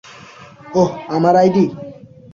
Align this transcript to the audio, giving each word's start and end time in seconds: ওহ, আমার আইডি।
ওহ, 0.75 0.91
আমার 1.07 1.35
আইডি। 1.35 1.65